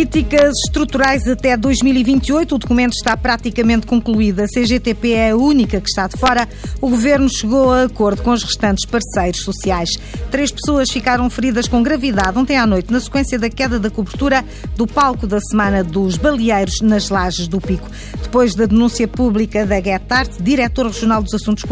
[0.00, 2.54] Políticas estruturais até 2028.
[2.54, 4.40] O documento está praticamente concluído.
[4.40, 6.48] A CGTP é a única que está de fora.
[6.80, 9.90] O governo chegou a acordo com os restantes parceiros sociais.
[10.30, 14.42] Três pessoas ficaram feridas com gravidade ontem à noite, na sequência da queda da cobertura
[14.74, 17.86] do palco da Semana dos Baleeiros nas Lajes do Pico.
[18.22, 21.64] Depois da denúncia pública da Getart, diretor regional dos Assuntos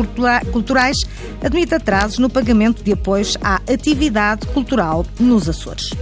[0.53, 0.99] Culturais,
[1.43, 5.93] admite atrasos no pagamento de apoios à atividade cultural nos Açores.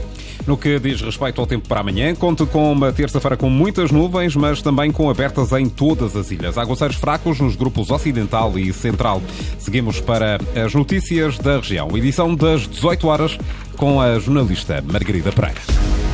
[0.47, 4.37] No que diz respeito ao tempo para amanhã, conte com uma terça-feira com muitas nuvens,
[4.37, 6.57] mas também com abertas em todas as ilhas.
[6.57, 9.21] Aguaceiros fracos nos grupos Ocidental e Central.
[9.59, 11.97] Seguimos para as notícias da região.
[11.97, 13.39] Edição das 18 horas
[13.77, 16.06] com a jornalista Margarida Pereira.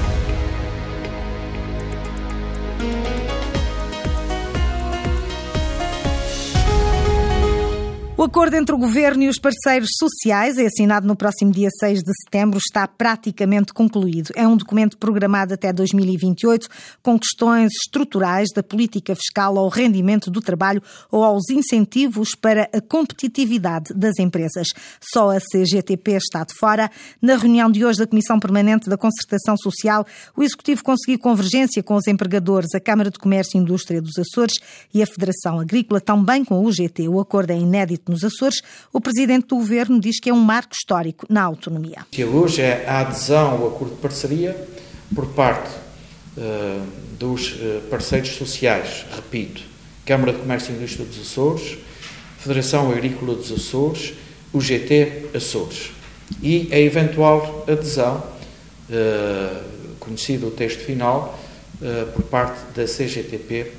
[8.22, 12.04] O acordo entre o Governo e os parceiros sociais, é assinado no próximo dia 6
[12.04, 14.30] de setembro, está praticamente concluído.
[14.36, 16.68] É um documento programado até 2028,
[17.02, 22.80] com questões estruturais da política fiscal ao rendimento do trabalho ou aos incentivos para a
[22.80, 24.68] competitividade das empresas.
[25.12, 26.88] Só a CGTP está de fora.
[27.20, 31.96] Na reunião de hoje da Comissão Permanente da Concertação Social, o Executivo conseguiu convergência com
[31.96, 34.54] os empregadores, a Câmara de Comércio e Indústria dos Açores
[34.94, 37.08] e a Federação Agrícola, também com o UGT.
[37.08, 40.74] O acordo é inédito nos Açores, o presidente do governo diz que é um marco
[40.74, 42.06] histórico na autonomia.
[42.32, 44.56] Hoje é a adesão ao acordo de parceria
[45.14, 45.70] por parte
[46.36, 46.86] uh,
[47.18, 49.62] dos uh, parceiros sociais, repito,
[50.04, 51.78] Câmara de Comércio e Indústria dos Açores,
[52.38, 54.14] Federação Agrícola dos Açores,
[54.52, 55.90] o GT Açores.
[56.42, 58.16] E a eventual adesão,
[58.88, 61.38] uh, conhecido o texto final,
[62.14, 63.72] por parte da CGTP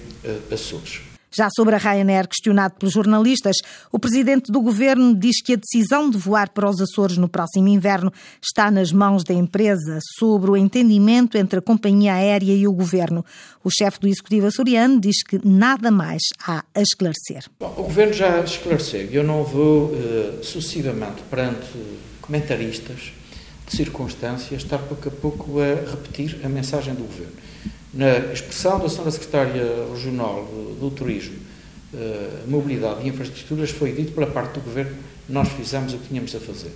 [0.52, 1.13] Açores.
[1.34, 3.56] Já sobre a Ryanair, questionado pelos jornalistas,
[3.92, 7.68] o presidente do governo diz que a decisão de voar para os Açores no próximo
[7.68, 12.72] inverno está nas mãos da empresa, sobre o entendimento entre a companhia aérea e o
[12.72, 13.26] governo.
[13.64, 17.46] O chefe do executivo açoriano diz que nada mais há a esclarecer.
[17.60, 19.10] Bom, o governo já esclareceu.
[19.12, 21.68] Eu não vou uh, sucessivamente perante
[22.22, 23.12] comentaristas
[23.66, 27.34] de circunstâncias estar pouco a pouco a repetir a mensagem do governo.
[27.94, 29.12] Na expressão da Sra.
[29.12, 30.46] Secretária Regional
[30.80, 31.36] do Turismo,
[31.94, 34.96] uh, Mobilidade e Infraestruturas, foi dito pela parte do Governo
[35.28, 36.72] nós fizemos o que tínhamos a fazer.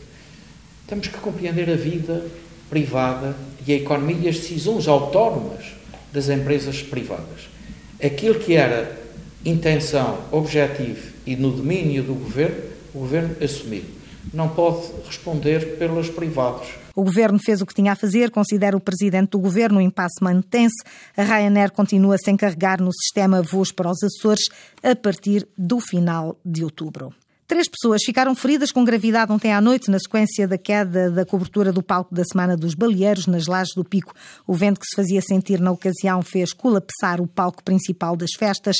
[0.87, 2.25] Temos que compreender a vida
[2.69, 3.35] privada
[3.65, 5.65] e a economia e as decisões autónomas
[6.13, 7.49] das empresas privadas.
[8.01, 8.97] Aquilo que era
[9.43, 12.63] intenção, objetivo e no domínio do Governo,
[12.93, 13.83] o Governo assumiu.
[14.33, 18.79] Não pode responder pelos privados o governo fez o que tinha a fazer, considera o
[18.79, 20.83] presidente do governo, o impasse mantém-se.
[21.15, 24.45] A Ryanair continua a se encarregar no sistema voos para os Açores
[24.81, 27.13] a partir do final de outubro.
[27.47, 31.71] Três pessoas ficaram feridas com gravidade ontem à noite na sequência da queda da cobertura
[31.71, 34.13] do palco da Semana dos Baleeiros nas Lajes do Pico.
[34.45, 38.75] O vento que se fazia sentir na ocasião fez colapsar o palco principal das festas.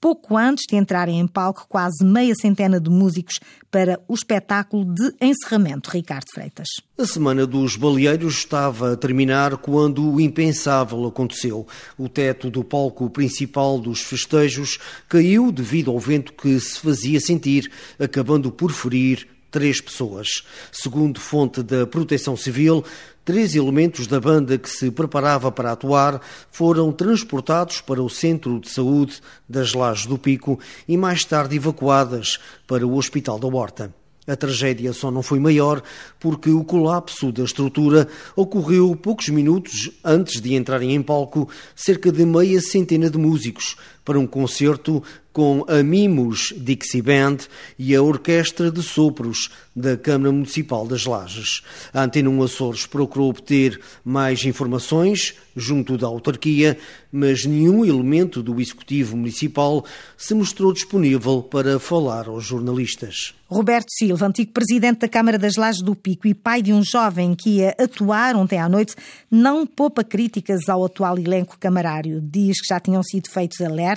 [0.00, 3.34] Pouco antes de entrarem em palco, quase meia centena de músicos
[3.70, 5.90] para o espetáculo de encerramento.
[5.90, 6.68] Ricardo Freitas.
[6.98, 11.66] A Semana dos Baleeiros estava a terminar quando o impensável aconteceu.
[11.96, 14.78] O teto do palco principal dos festejos
[15.08, 17.70] caiu devido ao vento que se fazia sentir,
[18.12, 20.44] acabando por ferir três pessoas.
[20.70, 22.84] Segundo fonte da Proteção Civil,
[23.24, 26.20] três elementos da banda que se preparava para atuar
[26.50, 32.38] foram transportados para o Centro de Saúde das Lajes do Pico e mais tarde evacuadas
[32.66, 33.94] para o Hospital da Horta.
[34.26, 35.82] A tragédia só não foi maior
[36.20, 38.06] porque o colapso da estrutura
[38.36, 44.18] ocorreu poucos minutos antes de entrarem em palco cerca de meia centena de músicos para
[44.18, 45.02] um concerto
[45.32, 47.38] com a Mimos Dixie Band
[47.78, 51.62] e a Orquestra de Sopros da Câmara Municipal das Lajes.
[51.94, 56.78] A Antena 1 Açores procurou obter mais informações junto da autarquia,
[57.10, 59.84] mas nenhum elemento do Executivo Municipal
[60.16, 63.34] se mostrou disponível para falar aos jornalistas.
[63.48, 67.34] Roberto Silva, antigo presidente da Câmara das Lajes do Pico e pai de um jovem
[67.34, 68.94] que ia atuar ontem à noite,
[69.30, 72.18] não poupa críticas ao atual elenco camarário.
[72.22, 73.91] Diz que já tinham sido feitos alertas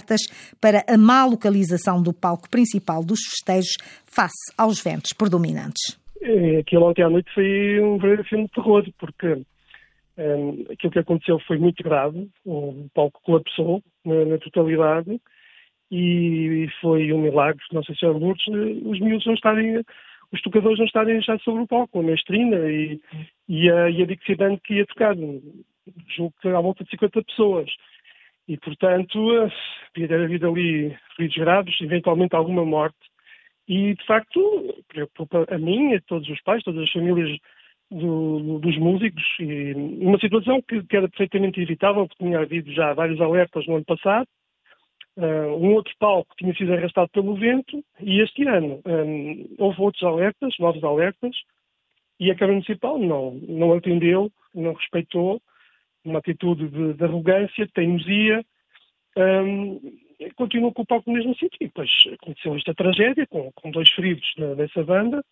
[0.60, 3.76] para a má localização do palco principal dos festejos
[4.06, 6.00] face aos ventos predominantes.
[6.22, 9.46] É, aquilo ontem à noite foi um verdadeiro filme de terror, porque
[10.18, 15.20] um, aquilo que aconteceu foi muito grave, o palco colapsou na, na totalidade
[15.92, 19.84] e foi um milagre, Nossa Senhora de Lourdes, os miúdos não estarem,
[20.32, 23.00] os tocadores não estarem já sobre o palco, a mestrina e,
[23.48, 25.16] e a, e a Dixie Band que ia tocar,
[26.16, 27.70] julgo que à volta de 50 pessoas.
[28.48, 29.20] E, portanto,
[29.94, 32.98] podia ter havido ali feridos graves, eventualmente alguma morte.
[33.68, 37.40] E, de facto, preocupa a mim, a todos os pais, todas as famílias
[37.90, 42.94] do, dos músicos e uma situação que, que, era perfeitamente evitável, porque tinha havido já
[42.94, 44.28] vários alertas no ano passado.
[45.18, 50.04] Uh, um outro palco tinha sido arrastado pelo vento e este ano um, houve outros
[50.04, 51.34] alertas, novos alertas,
[52.20, 55.42] e a Câmara Municipal não, não atendeu, não respeitou,
[56.06, 58.46] uma atitude de, de arrogância, de teimosia,
[59.18, 59.80] um,
[60.36, 61.58] continua com o palco no mesmo sítio.
[61.62, 65.24] E depois aconteceu esta tragédia, com, com dois feridos dessa banda,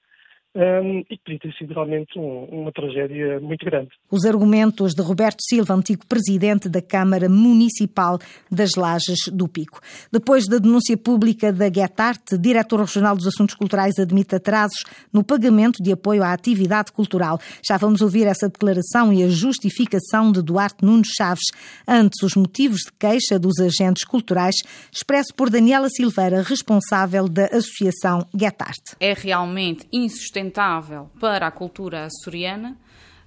[0.56, 3.90] um, e que podia ter sido realmente um, uma tragédia muito grande.
[4.12, 8.20] Os argumentos de Roberto Silva, antigo presidente da Câmara Municipal
[8.52, 9.80] das Lajes do Pico.
[10.12, 15.82] Depois da denúncia pública da Getart, diretor regional dos Assuntos Culturais admite atrasos no pagamento
[15.82, 17.40] de apoio à atividade cultural.
[17.68, 21.52] Já vamos ouvir essa declaração e a justificação de Duarte Nunes Chaves.
[21.88, 24.56] Antes, os motivos de queixa dos agentes culturais,
[24.92, 28.96] expresso por Daniela Silveira, responsável da Associação Getart.
[29.00, 32.78] É realmente insustentável sustentável para a cultura açoriana,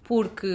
[0.05, 0.47] porque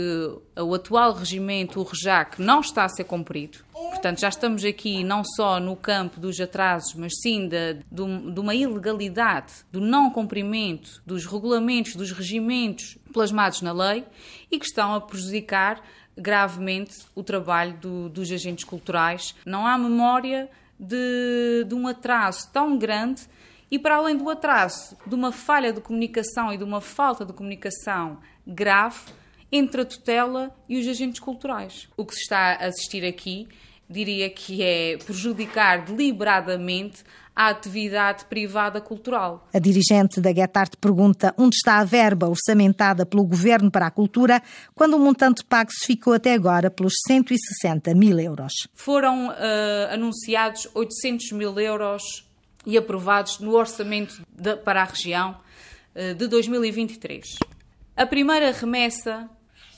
[0.57, 3.59] o atual regimento, o REJAC, não está a ser cumprido.
[3.73, 8.55] Portanto, já estamos aqui não só no campo dos atrasos, mas sim de, de, uma
[8.55, 14.05] ilegalidade, do não cumprimento dos regulamentos, dos regimentos plasmados na lei
[14.49, 15.81] e que estão a prejudicar
[16.15, 19.35] gravemente o trabalho do, dos agentes culturais.
[19.45, 20.49] Não há memória
[20.79, 23.23] de, de um atraso tão grande
[23.71, 27.31] e para além do atraso, de uma falha de comunicação e de uma falta de
[27.31, 28.99] comunicação grave
[29.49, 31.87] entre a tutela e os agentes culturais.
[31.95, 33.47] O que se está a assistir aqui,
[33.89, 37.03] diria que é prejudicar deliberadamente
[37.35, 39.47] a atividade privada cultural.
[39.53, 44.41] A dirigente da Getart pergunta onde está a verba orçamentada pelo Governo para a cultura,
[44.75, 48.53] quando o montante pago se ficou até agora pelos 160 mil euros.
[48.73, 52.30] Foram uh, anunciados 800 mil euros
[52.65, 55.37] e aprovados no orçamento de, para a região
[55.95, 57.37] eh, de 2023.
[57.95, 59.29] A primeira remessa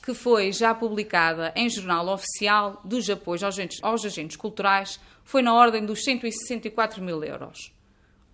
[0.03, 5.41] que foi já publicada em jornal oficial dos apoios aos agentes, aos agentes culturais foi
[5.41, 7.71] na ordem dos 164 mil euros.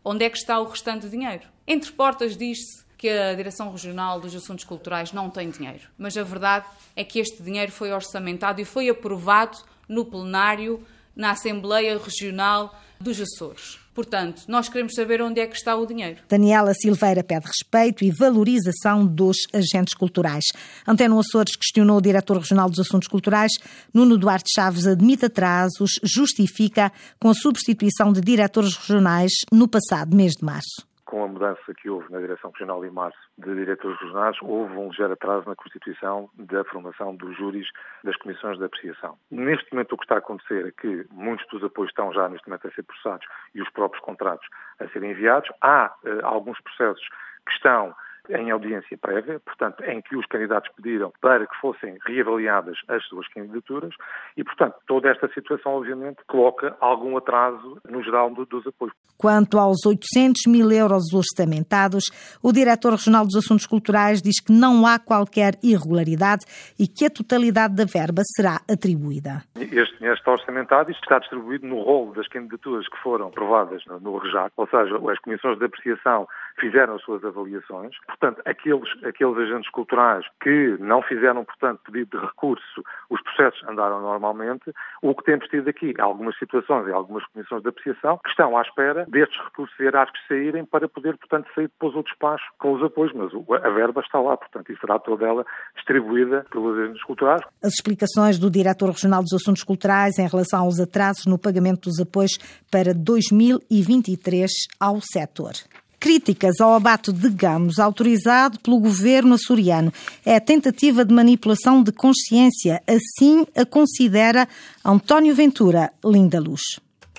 [0.03, 1.43] Onde é que está o restante dinheiro?
[1.67, 5.87] Entre portas diz-se que a Direção Regional dos Assuntos Culturais não tem dinheiro.
[5.97, 6.65] Mas a verdade
[6.95, 9.57] é que este dinheiro foi orçamentado e foi aprovado
[9.87, 10.83] no plenário
[11.15, 13.79] na Assembleia Regional dos Açores.
[13.93, 16.21] Portanto, nós queremos saber onde é que está o dinheiro.
[16.29, 20.45] Daniela Silveira pede respeito e valorização dos agentes culturais.
[20.87, 23.51] Antena Açores questionou o diretor regional dos Assuntos Culturais.
[23.93, 30.33] Nuno Duarte Chaves admite atrasos, justifica com a substituição de diretores regionais no passado mês
[30.33, 34.37] de março com a mudança que houve na Direção Regional em março de diretores regionais,
[34.43, 37.67] houve um ligeiro atraso na constituição da formação dos júris
[38.03, 39.17] das comissões de apreciação.
[39.31, 42.47] Neste momento, o que está a acontecer é que muitos dos apoios estão já neste
[42.47, 43.25] momento a ser processados
[43.55, 44.47] e os próprios contratos
[44.79, 45.49] a serem enviados.
[45.61, 47.03] Há uh, alguns processos
[47.43, 47.95] que estão
[48.29, 53.27] em audiência prévia, portanto, em que os candidatos pediram para que fossem reavaliadas as suas
[53.29, 53.93] candidaturas
[54.37, 58.93] e, portanto, toda esta situação, obviamente, coloca algum atraso no geral dos apoios.
[59.17, 62.05] Quanto aos 800 mil euros orçamentados,
[62.41, 66.45] o diretor regional dos Assuntos Culturais diz que não há qualquer irregularidade
[66.79, 69.43] e que a totalidade da verba será atribuída.
[69.55, 74.17] Este dinheiro está orçamentado e está distribuído no rolo das candidaturas que foram aprovadas no
[74.17, 76.27] REJAC, ou seja, as comissões de apreciação
[76.59, 77.95] fizeram as suas avaliações.
[78.05, 84.01] Portanto, aqueles, aqueles agentes culturais que não fizeram, portanto, pedido de recurso, os processos andaram
[84.01, 84.73] normalmente.
[85.01, 88.61] O que temos tido aqui algumas situações e algumas comissões de apreciação que estão à
[88.61, 93.13] espera destes recursos hierárquicos saírem para poder, portanto, sair depois o despacho com os apoios.
[93.13, 93.31] Mas
[93.63, 97.41] a verba está lá, portanto, e será toda ela distribuída pelos agentes culturais.
[97.63, 101.99] As explicações do Diretor Regional dos Assuntos Culturais em relação aos atrasos no pagamento dos
[101.99, 102.37] apoios
[102.71, 104.49] para 2023
[104.79, 105.53] ao setor
[105.99, 109.91] críticas ao abate de gamos autorizado pelo governo açoriano.
[110.25, 114.47] É a tentativa de manipulação de consciência, assim a considera
[114.83, 116.61] António Ventura Linda Luz.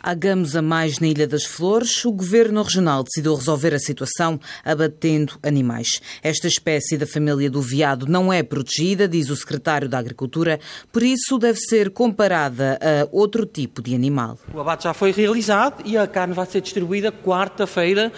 [0.03, 4.41] Há gamos a mais na Ilha das Flores, o governo regional decidiu resolver a situação
[4.65, 6.01] abatendo animais.
[6.23, 10.59] Esta espécie da família do veado não é protegida, diz o secretário da Agricultura,
[10.91, 14.39] por isso deve ser comparada a outro tipo de animal.
[14.55, 18.11] O abate já foi realizado e a carne vai ser distribuída quarta-feira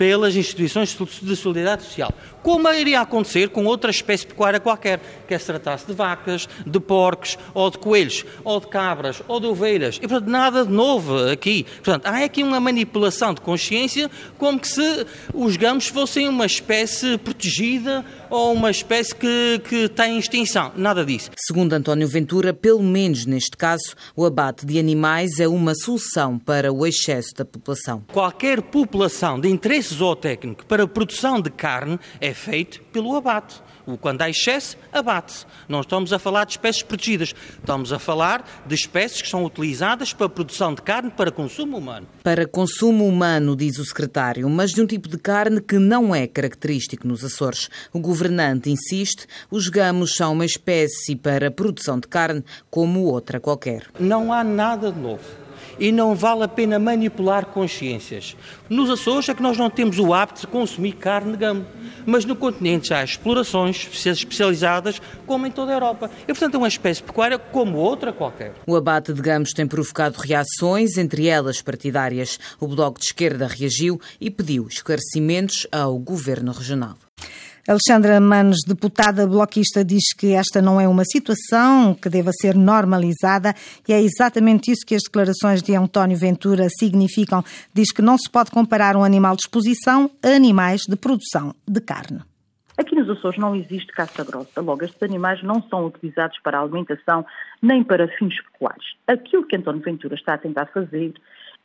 [0.00, 2.10] pelas instituições de solidariedade social
[2.42, 7.38] como iria acontecer com outra espécie pecuária qualquer, quer se tratasse de vacas, de porcos,
[7.54, 9.96] ou de coelhos, ou de cabras, ou de ovelhas.
[9.96, 11.64] E, portanto, nada de novo aqui.
[11.82, 17.18] Portanto, há aqui uma manipulação de consciência como que se os gamos fossem uma espécie
[17.18, 20.72] protegida ou uma espécie que, que tem extinção.
[20.76, 21.30] Nada disso.
[21.36, 26.72] Segundo António Ventura, pelo menos neste caso, o abate de animais é uma solução para
[26.72, 28.04] o excesso da população.
[28.12, 33.60] Qualquer população de interesse excesso zootécnico para a produção de carne é feito pelo abate.
[34.00, 35.44] Quando há excesso, abate-se.
[35.68, 40.12] Não estamos a falar de espécies protegidas, estamos a falar de espécies que são utilizadas
[40.12, 42.06] para a produção de carne para consumo humano.
[42.22, 46.28] Para consumo humano, diz o secretário, mas de um tipo de carne que não é
[46.28, 47.68] característico nos Açores.
[47.92, 53.86] O governante insiste, os gamos são uma espécie para produção de carne como outra qualquer.
[53.98, 55.39] Não há nada de novo
[55.80, 58.36] e não vale a pena manipular consciências.
[58.68, 61.66] Nos Açores é que nós não temos o hábito de consumir carne de gamo,
[62.04, 66.10] mas no continente já há explorações especializadas, como em toda a Europa.
[66.22, 68.52] E, portanto, é uma espécie pecuária como outra qualquer.
[68.66, 72.38] O abate de gamos tem provocado reações, entre elas partidárias.
[72.60, 76.96] O Bloco de Esquerda reagiu e pediu esclarecimentos ao Governo Regional.
[77.70, 83.54] Alexandra Manos, deputada bloquista, diz que esta não é uma situação que deva ser normalizada
[83.88, 87.44] e é exatamente isso que as declarações de António Ventura significam.
[87.72, 91.80] Diz que não se pode comparar um animal de exposição a animais de produção de
[91.80, 92.22] carne.
[92.76, 97.24] Aqui nos Açores não existe caça grossa, logo estes animais não são utilizados para alimentação
[97.62, 98.96] nem para fins pecuários.
[99.06, 101.14] Aquilo que António Ventura está a tentar fazer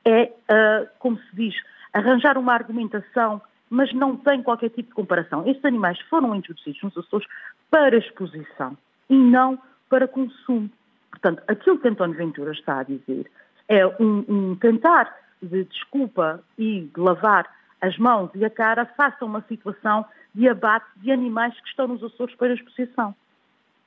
[0.05, 1.55] é, uh, como se diz,
[1.91, 5.47] arranjar uma argumentação mas não tem qualquer tipo de comparação.
[5.47, 7.27] Estes animais foram introduzidos nos Açores
[7.69, 8.77] para exposição
[9.09, 10.69] e não para consumo.
[11.09, 13.29] Portanto, aquilo que António Ventura está a dizer
[13.67, 17.49] é um, um tentar de desculpa e de lavar
[17.81, 21.87] as mãos e a cara face a uma situação de abate de animais que estão
[21.87, 23.15] nos Açores para exposição.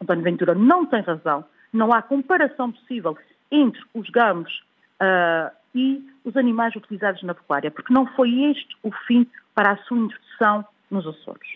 [0.01, 3.17] António Ventura não tem razão, não há comparação possível
[3.51, 4.63] entre os gamos
[5.03, 9.77] uh, e os animais utilizados na pecuária, porque não foi este o fim para a
[9.79, 11.49] sua introdução nos Açores.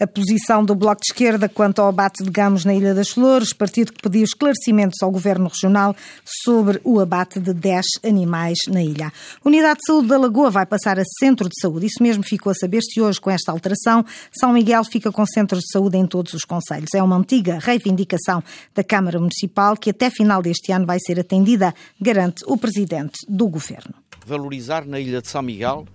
[0.00, 3.52] A posição do Bloco de Esquerda quanto ao abate de gamos na Ilha das Flores,
[3.52, 5.96] partido que pediu esclarecimentos ao Governo Regional
[6.44, 9.12] sobre o abate de 10 animais na ilha.
[9.44, 11.86] Unidade de Saúde da Lagoa vai passar a Centro de Saúde.
[11.86, 14.04] Isso mesmo ficou a saber-se hoje com esta alteração.
[14.30, 16.94] São Miguel fica com centros de saúde em todos os conselhos.
[16.94, 18.40] É uma antiga reivindicação
[18.72, 23.48] da Câmara Municipal que até final deste ano vai ser atendida, garante o Presidente do
[23.48, 23.94] Governo.
[24.24, 25.86] Valorizar na Ilha de São Miguel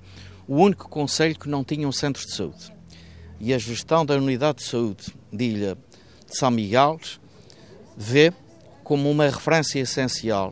[0.45, 2.73] o único conselho que não tinha um centro de saúde
[3.39, 5.77] e a gestão da Unidade de Saúde de Ilha
[6.29, 6.99] de São Miguel
[7.97, 8.33] vê
[8.83, 10.51] como uma referência essencial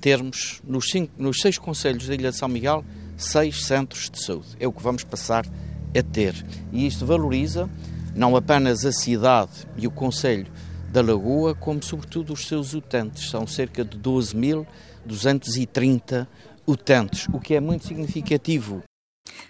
[0.00, 2.84] termos nos, cinco, nos seis conselhos da Ilha de São Miguel
[3.16, 4.48] seis centros de saúde.
[4.58, 6.34] É o que vamos passar a ter.
[6.72, 7.70] E isto valoriza
[8.14, 10.52] não apenas a cidade e o Conselho
[10.90, 13.30] da Lagoa, como sobretudo os seus utentes.
[13.30, 16.26] São cerca de 12.230
[16.66, 18.82] utentes, o que é muito significativo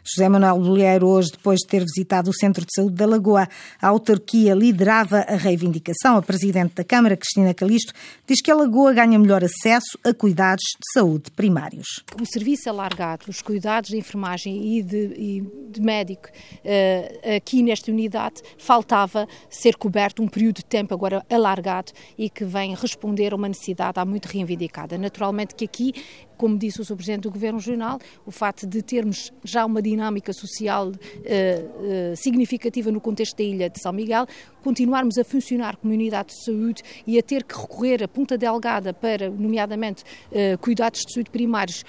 [0.05, 3.49] José Manuel Bolheiro, hoje, depois de ter visitado o Centro de Saúde da Lagoa,
[3.81, 6.17] a autarquia liderava a reivindicação.
[6.17, 7.93] A Presidente da Câmara, Cristina Calisto,
[8.26, 11.87] diz que a Lagoa ganha melhor acesso a cuidados de saúde primários.
[12.21, 17.91] O serviço alargado, os cuidados de enfermagem e de, e de médico uh, aqui nesta
[17.91, 23.37] unidade, faltava ser coberto um período de tempo agora alargado e que vem responder a
[23.37, 24.99] uma necessidade há muito reivindicada.
[24.99, 25.95] Naturalmente que aqui
[26.43, 26.97] como disse o Sr.
[26.97, 32.91] Presidente do Governo Regional, o facto de termos já uma dinâmica social uh, uh, significativa
[32.91, 34.27] no contexto da ilha de São Miguel,
[34.61, 38.93] continuarmos a funcionar como unidade de saúde e a ter que recorrer a Punta Delgada
[38.93, 41.85] para, nomeadamente, uh, cuidados de saúde primários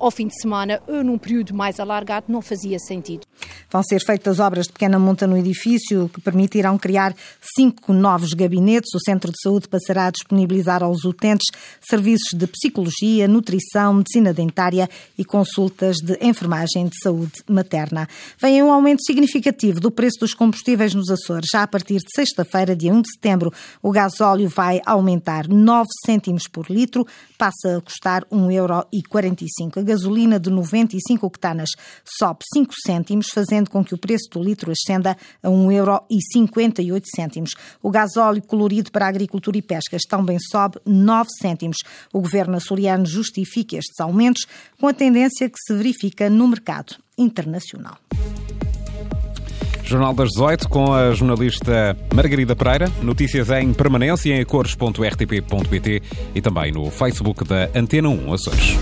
[0.00, 3.24] ao fim de semana ou num período mais alargado, não fazia sentido.
[3.70, 7.14] Vão ser feitas obras de pequena monta no edifício que permitirão criar
[7.56, 8.92] cinco novos gabinetes.
[8.94, 11.46] O Centro de Saúde passará a disponibilizar aos utentes
[11.80, 14.88] serviços de psicologia, nutrição, nutrição, medicina dentária
[15.18, 18.08] e consultas de enfermagem de saúde materna.
[18.40, 21.48] Vem um aumento significativo do preço dos combustíveis nos Açores.
[21.52, 26.46] Já a partir de sexta-feira, dia 1 de setembro, o gasóleo vai aumentar 9 cêntimos
[26.48, 27.04] por litro,
[27.36, 29.78] passa a custar 1,45€.
[29.78, 31.70] A gasolina de 95 octanas
[32.04, 37.50] sobe 5 cêntimos, fazendo com que o preço do litro ascenda a 1,58€.
[37.82, 41.78] O gasóleo colorido para a agricultura e pescas também sobe 9 cêntimos.
[42.12, 44.46] O governo açoriano justifica estes aumentos
[44.80, 47.96] com a tendência que se verifica no mercado internacional.
[49.84, 52.90] Jornal das 18 com a jornalista Margarida Pereira.
[53.02, 56.02] Notícias em permanência em cores.rtp.pt
[56.34, 58.78] e também no Facebook da Antena 1 Açores.